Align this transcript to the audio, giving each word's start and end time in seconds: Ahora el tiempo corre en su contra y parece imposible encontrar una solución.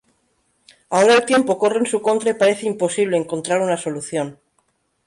Ahora 0.89 1.13
el 1.13 1.25
tiempo 1.27 1.59
corre 1.59 1.77
en 1.77 1.85
su 1.85 2.01
contra 2.01 2.31
y 2.31 2.33
parece 2.33 2.65
imposible 2.65 3.17
encontrar 3.17 3.61
una 3.61 3.77
solución. 3.77 4.39